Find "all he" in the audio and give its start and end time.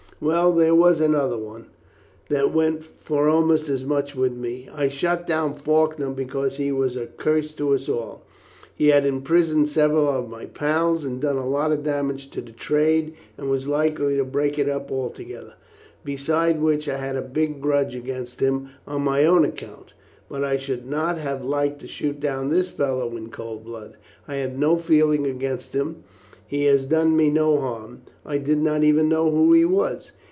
7.89-8.89